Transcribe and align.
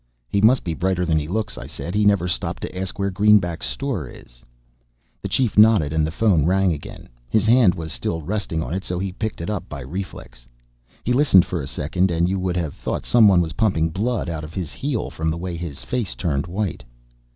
"He 0.27 0.41
must 0.41 0.63
be 0.63 0.73
brighter 0.73 1.05
than 1.05 1.19
he 1.19 1.27
looks," 1.27 1.59
I 1.59 1.67
said. 1.67 1.93
"He 1.93 2.05
never 2.05 2.27
stopped 2.27 2.63
to 2.63 2.75
ask 2.75 2.97
where 2.97 3.11
Greenback's 3.11 3.67
store 3.67 4.07
is." 4.07 4.41
The 5.21 5.27
Chief 5.29 5.59
nodded 5.59 5.93
and 5.93 6.07
the 6.07 6.11
phone 6.11 6.43
rang 6.43 6.73
again. 6.73 7.07
His 7.29 7.45
hand 7.45 7.75
was 7.75 7.91
still 7.93 8.23
resting 8.23 8.63
on 8.63 8.73
it 8.73 8.83
so 8.83 8.97
he 8.97 9.11
picked 9.11 9.41
it 9.41 9.49
up 9.51 9.69
by 9.69 9.81
reflex. 9.81 10.47
He 11.03 11.13
listened 11.13 11.45
for 11.45 11.61
a 11.61 11.67
second 11.67 12.09
and 12.09 12.27
you 12.27 12.39
would 12.39 12.57
have 12.57 12.73
thought 12.73 13.05
someone 13.05 13.41
was 13.41 13.53
pumping 13.53 13.89
blood 13.89 14.27
out 14.27 14.43
of 14.43 14.55
his 14.55 14.71
heel 14.73 15.11
from 15.11 15.29
the 15.29 15.37
way 15.37 15.55
his 15.55 15.83
face 15.83 16.15
turned 16.15 16.47
white. 16.47 16.83